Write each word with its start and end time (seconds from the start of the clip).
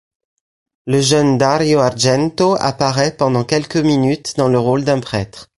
Le 0.87 0.99
jeune 0.99 1.37
Dario 1.37 1.77
Argento 1.77 2.55
apparaît 2.59 3.15
pendant 3.15 3.43
quelques 3.43 3.77
minutes 3.77 4.33
dans 4.35 4.47
le 4.47 4.57
rôle 4.57 4.83
d'un 4.83 4.99
prêtre. 4.99 5.49